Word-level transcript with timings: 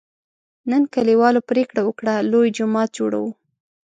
نن 0.69 0.81
کلیوالو 0.93 1.45
پرېکړه 1.49 1.81
وکړه: 1.85 2.13
لوی 2.31 2.49
جومات 2.57 2.89
جوړوو. 2.97 3.29